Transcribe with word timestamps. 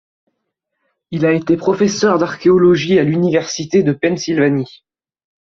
Il 1.11 1.27
a 1.27 1.31
été 1.31 1.57
professeur 1.57 2.17
d'archéologie 2.17 2.97
à 2.97 3.03
l'université 3.03 3.83
de 3.83 3.93
Pennsylvanie. 3.93 4.83